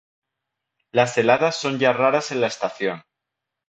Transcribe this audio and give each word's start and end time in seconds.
Las 0.91 1.15
heladas 1.19 1.57
son 1.57 1.77
ya 1.77 1.93
raras 1.93 2.31
en 2.31 2.41
la 2.41 2.47
estación. 2.47 3.03